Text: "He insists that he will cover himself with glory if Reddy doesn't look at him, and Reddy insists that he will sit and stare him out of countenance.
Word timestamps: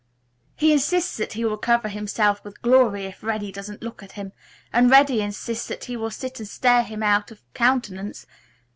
"He 0.55 0.73
insists 0.73 1.15
that 1.17 1.33
he 1.33 1.45
will 1.45 1.59
cover 1.59 1.87
himself 1.87 2.43
with 2.43 2.63
glory 2.63 3.05
if 3.05 3.21
Reddy 3.21 3.51
doesn't 3.51 3.83
look 3.83 4.01
at 4.01 4.13
him, 4.13 4.31
and 4.73 4.89
Reddy 4.89 5.21
insists 5.21 5.67
that 5.67 5.83
he 5.83 5.95
will 5.95 6.09
sit 6.09 6.39
and 6.39 6.49
stare 6.49 6.81
him 6.81 7.03
out 7.03 7.29
of 7.29 7.43
countenance. 7.53 8.25